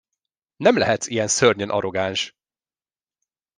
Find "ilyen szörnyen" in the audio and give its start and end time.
1.07-1.69